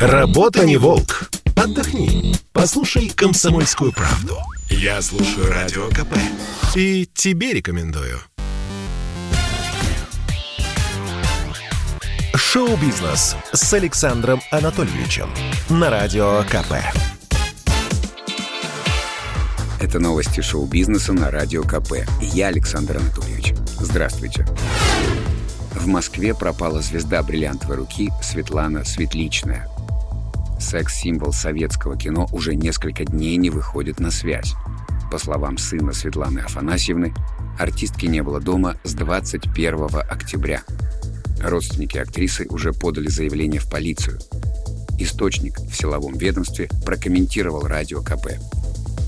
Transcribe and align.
Работа 0.00 0.66
не 0.66 0.76
волк. 0.76 1.30
Отдохни. 1.54 2.34
Послушай 2.52 3.08
комсомольскую 3.14 3.92
правду. 3.92 4.36
Я 4.68 5.00
слушаю 5.00 5.48
радио 5.50 5.88
КП. 5.88 6.16
И 6.74 7.08
тебе 7.14 7.52
рекомендую. 7.52 8.18
Шоу-бизнес 12.34 13.36
с 13.52 13.72
Александром 13.72 14.40
Анатольевичем 14.50 15.30
на 15.68 15.90
радио 15.90 16.42
КП. 16.44 16.74
Это 19.80 20.00
новости 20.00 20.40
шоу-бизнеса 20.40 21.12
на 21.12 21.30
Радио 21.30 21.62
КП. 21.62 22.08
Я 22.20 22.48
Александр 22.48 22.96
Анатольевич. 22.96 23.54
Здравствуйте. 23.78 24.46
В 25.72 25.86
Москве 25.86 26.34
пропала 26.34 26.80
звезда 26.80 27.22
бриллиантовой 27.22 27.76
руки 27.76 28.10
Светлана 28.22 28.84
Светличная. 28.84 29.68
Секс-символ 30.64 31.32
советского 31.32 31.96
кино 31.96 32.26
уже 32.32 32.54
несколько 32.56 33.04
дней 33.04 33.36
не 33.36 33.50
выходит 33.50 34.00
на 34.00 34.10
связь. 34.10 34.54
По 35.12 35.18
словам 35.18 35.58
сына 35.58 35.92
Светланы 35.92 36.40
Афанасьевны, 36.40 37.14
артистки 37.58 38.06
не 38.06 38.22
было 38.22 38.40
дома 38.40 38.76
с 38.82 38.94
21 38.94 39.88
октября. 40.08 40.62
Родственники 41.40 41.98
актрисы 41.98 42.46
уже 42.48 42.72
подали 42.72 43.08
заявление 43.08 43.60
в 43.60 43.68
полицию. 43.70 44.18
Источник 44.98 45.58
в 45.58 45.74
силовом 45.74 46.16
ведомстве 46.16 46.70
прокомментировал 46.84 47.66
радио 47.66 48.00
КП. 48.02 48.28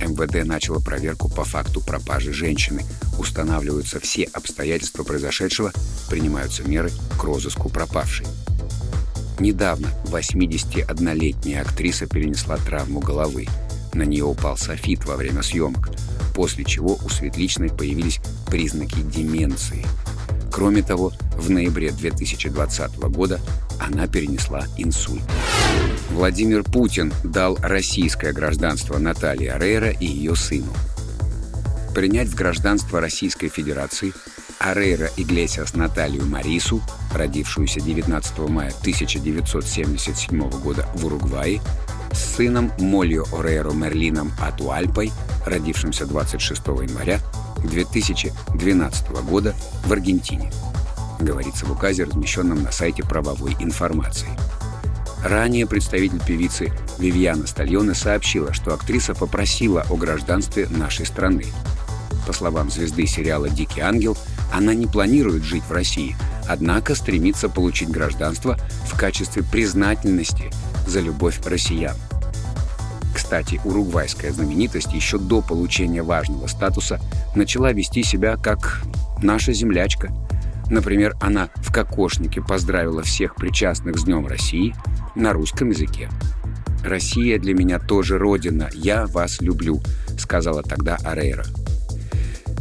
МВД 0.00 0.46
начало 0.46 0.78
проверку 0.78 1.28
по 1.28 1.44
факту 1.44 1.80
пропажи 1.80 2.32
женщины. 2.32 2.82
Устанавливаются 3.18 3.98
все 3.98 4.24
обстоятельства 4.32 5.02
произошедшего, 5.02 5.72
принимаются 6.08 6.62
меры 6.62 6.90
к 7.18 7.24
розыску 7.24 7.68
пропавшей. 7.68 8.26
Недавно 9.40 9.88
81-летняя 10.04 11.62
актриса 11.62 12.06
перенесла 12.06 12.58
травму 12.58 13.00
головы. 13.00 13.46
На 13.94 14.02
нее 14.02 14.24
упал 14.24 14.58
софит 14.58 15.06
во 15.06 15.16
время 15.16 15.42
съемок, 15.42 15.88
после 16.34 16.62
чего 16.62 16.98
у 17.02 17.08
Светличной 17.08 17.70
появились 17.70 18.20
признаки 18.50 19.00
деменции. 19.00 19.84
Кроме 20.52 20.82
того, 20.82 21.12
в 21.38 21.48
ноябре 21.48 21.90
2020 21.90 22.98
года 22.98 23.40
она 23.80 24.06
перенесла 24.06 24.66
инсульт. 24.76 25.22
Владимир 26.10 26.62
Путин 26.62 27.10
дал 27.24 27.56
российское 27.62 28.34
гражданство 28.34 28.98
Наталье 28.98 29.52
Арейра 29.52 29.88
и 29.88 30.04
ее 30.04 30.36
сыну. 30.36 30.72
Принять 31.94 32.28
в 32.28 32.36
гражданство 32.36 33.00
Российской 33.00 33.48
Федерации 33.48 34.12
Арейра 34.60 35.10
Иглесиас 35.16 35.74
Наталью 35.74 36.24
Марису, 36.24 36.80
родившуюся 37.12 37.80
19 37.80 38.38
мая 38.48 38.72
1977 38.80 40.50
года 40.60 40.86
в 40.94 41.06
Уругвае, 41.06 41.60
с 42.12 42.36
сыном 42.36 42.70
Молью 42.78 43.24
Орейро 43.32 43.72
Мерлином 43.72 44.32
Атуальпой, 44.40 45.10
родившимся 45.44 46.06
26 46.06 46.66
января 46.66 47.20
2012 47.58 49.10
года 49.22 49.54
в 49.84 49.92
Аргентине, 49.92 50.52
говорится 51.18 51.66
в 51.66 51.72
указе, 51.72 52.04
размещенном 52.04 52.62
на 52.62 52.70
сайте 52.70 53.02
правовой 53.02 53.56
информации. 53.58 54.28
Ранее 55.24 55.66
представитель 55.66 56.22
певицы 56.24 56.72
Вивьяна 56.98 57.46
Стальоне 57.46 57.94
сообщила, 57.94 58.54
что 58.54 58.72
актриса 58.72 59.14
попросила 59.14 59.84
о 59.90 59.96
гражданстве 59.96 60.66
нашей 60.70 61.04
страны. 61.04 61.46
По 62.26 62.32
словам 62.32 62.70
звезды 62.70 63.06
сериала 63.06 63.48
«Дикий 63.48 63.80
ангел», 63.80 64.16
она 64.52 64.74
не 64.74 64.86
планирует 64.86 65.42
жить 65.42 65.64
в 65.68 65.72
России, 65.72 66.16
однако 66.48 66.94
стремится 66.94 67.48
получить 67.48 67.90
гражданство 67.90 68.58
в 68.86 68.96
качестве 68.98 69.42
признательности 69.42 70.50
за 70.86 71.00
любовь 71.00 71.40
россиян. 71.44 71.96
Кстати, 73.14 73.60
уругвайская 73.64 74.32
знаменитость 74.32 74.92
еще 74.92 75.18
до 75.18 75.40
получения 75.40 76.02
важного 76.02 76.46
статуса 76.46 77.00
начала 77.34 77.72
вести 77.72 78.02
себя 78.02 78.36
как 78.36 78.82
наша 79.22 79.52
землячка. 79.52 80.12
Например, 80.68 81.16
она 81.20 81.48
в 81.56 81.72
кокошнике 81.72 82.40
поздравила 82.40 83.02
всех 83.02 83.34
причастных 83.34 83.98
с 83.98 84.04
Днем 84.04 84.26
России– 84.26 84.74
на 85.14 85.32
русском 85.32 85.70
языке. 85.70 86.08
«Россия 86.84 87.38
для 87.38 87.54
меня 87.54 87.78
тоже 87.78 88.18
родина, 88.18 88.68
я 88.72 89.06
вас 89.06 89.40
люблю»,— 89.40 89.80
сказала 90.18 90.62
тогда 90.62 90.96
Арейра. 91.04 91.44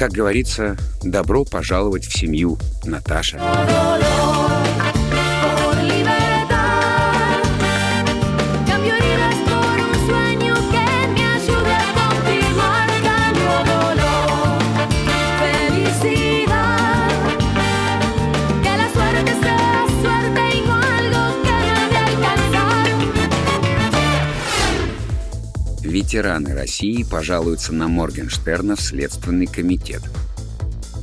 Как 0.00 0.12
говорится, 0.12 0.78
добро 1.02 1.44
пожаловать 1.44 2.06
в 2.06 2.18
семью, 2.18 2.56
Наташа. 2.86 3.38
Ветераны 26.10 26.54
России 26.54 27.04
пожалуются 27.04 27.72
на 27.72 27.86
Моргенштерна 27.86 28.74
в 28.74 28.80
Следственный 28.80 29.46
комитет. 29.46 30.02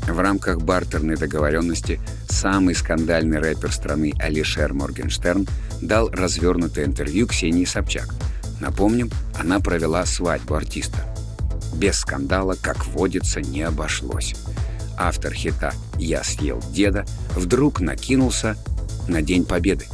В 0.06 0.20
рамках 0.20 0.60
бартерной 0.60 1.16
договоренности 1.16 2.02
самый 2.28 2.76
скандальный 2.76 3.40
рэпер 3.40 3.72
страны 3.72 4.12
Алишер 4.20 4.74
Моргенштерн 4.74 5.48
дал 5.82 6.10
развернутое 6.10 6.84
интервью 6.84 7.26
Ксении 7.26 7.64
Собчак. 7.64 8.14
Напомним, 8.60 9.10
она 9.40 9.62
провела 9.62 10.06
свадьбу 10.06 10.56
артиста. 10.56 11.06
Без 11.74 12.00
скандала, 12.00 12.58
как 12.62 12.86
водится, 12.88 13.40
не 13.40 13.62
обошлось. 13.62 14.36
Автор 14.98 15.32
хита 15.32 15.72
«Я 15.98 16.22
съел 16.26 16.62
деда» 16.74 17.06
вдруг 17.34 17.80
накинулся 17.80 18.58
на 19.08 19.22
День 19.22 19.46
Победы. 19.46 19.86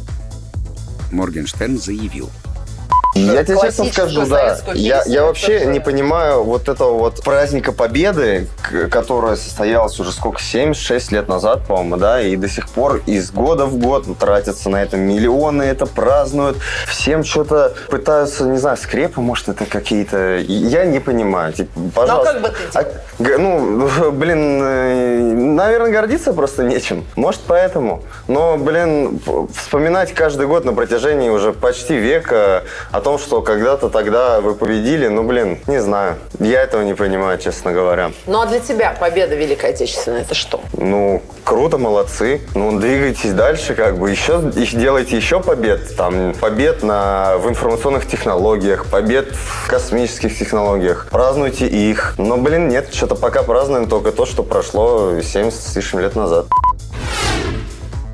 Моргенштерн 1.11 1.77
заявил– 1.77 2.31
я 3.13 3.43
тебе 3.43 3.57
честно 3.61 3.85
скажу, 3.85 4.25
да. 4.25 4.57
Я, 4.73 5.03
я 5.05 5.23
вообще 5.23 5.65
не 5.65 5.79
понимаю 5.79 6.43
вот 6.43 6.69
этого 6.69 6.97
вот 6.97 7.23
праздника 7.23 7.71
Победы, 7.71 8.47
которое 8.89 9.35
состоялось 9.35 9.99
уже 9.99 10.11
сколько, 10.11 10.41
76 10.41 11.11
лет 11.11 11.27
назад, 11.27 11.65
по-моему, 11.67 11.97
да, 11.97 12.21
и 12.21 12.35
до 12.35 12.49
сих 12.49 12.69
пор 12.69 13.01
из 13.05 13.31
года 13.31 13.65
в 13.65 13.77
год 13.77 14.05
тратятся 14.17 14.69
на 14.69 14.81
это 14.81 14.97
миллионы, 14.97 15.63
это 15.63 15.85
празднуют, 15.85 16.57
всем 16.87 17.23
что-то 17.23 17.73
пытаются, 17.89 18.45
не 18.45 18.57
знаю, 18.57 18.77
скрепы, 18.77 19.21
может, 19.21 19.49
это 19.49 19.65
какие-то... 19.65 20.37
Я 20.37 20.85
не 20.85 20.99
понимаю. 20.99 21.53
Типа, 21.53 21.79
пожалуйста. 21.93 22.33
Ну, 22.33 22.41
как 22.41 22.51
бы 22.51 22.57
ты... 22.57 22.67
Типа? 22.67 23.35
А, 23.35 23.37
ну, 23.37 24.11
блин, 24.11 24.61
э, 24.63 25.33
наверное, 25.33 25.91
гордиться 25.91 26.33
просто 26.33 26.63
нечем. 26.63 27.05
Может, 27.15 27.41
поэтому. 27.47 28.03
Но, 28.27 28.57
блин, 28.57 29.19
вспоминать 29.55 30.13
каждый 30.13 30.47
год 30.47 30.65
на 30.65 30.73
протяжении 30.73 31.29
уже 31.29 31.53
почти 31.53 31.95
века 31.95 32.63
о 32.91 33.01
том, 33.03 33.19
что 33.19 33.41
когда-то 33.41 33.89
тогда 33.89 34.41
вы 34.41 34.55
победили, 34.55 35.07
ну, 35.07 35.23
блин, 35.23 35.59
не 35.67 35.79
знаю. 35.79 36.15
Я 36.39 36.61
этого 36.61 36.81
не 36.81 36.93
понимаю, 36.95 37.37
честно 37.37 37.71
говоря. 37.71 38.11
Ну, 38.25 38.41
а 38.41 38.45
для 38.47 38.59
тебя 38.59 38.95
победа 38.99 39.35
Великой 39.35 39.71
Отечественной 39.71 40.21
это 40.21 40.33
что? 40.33 40.61
Ну, 40.73 41.21
круто, 41.43 41.77
молодцы. 41.77 42.41
Ну, 42.55 42.79
двигайтесь 42.79 43.33
дальше, 43.33 43.75
как 43.75 43.97
бы, 43.97 44.09
еще, 44.09 44.41
делайте 44.73 45.17
еще 45.17 45.39
побед. 45.39 45.95
Там, 45.95 46.33
побед 46.33 46.81
на, 46.81 47.37
в 47.37 47.49
информационных 47.49 48.07
технологиях, 48.07 48.85
побед 48.85 49.27
в 49.33 49.69
космических 49.69 50.37
технологиях. 50.37 51.07
Празднуйте 51.11 51.67
их. 51.67 52.15
Но, 52.17 52.37
блин, 52.37 52.69
нет, 52.69 52.93
что-то 52.93 53.15
пока 53.15 53.43
празднуем 53.43 53.87
только 53.87 54.11
то, 54.11 54.25
что 54.25 54.43
прошло 54.43 55.21
70 55.21 55.61
с 55.61 55.75
лишним 55.75 55.99
лет 55.99 56.15
назад. 56.15 56.47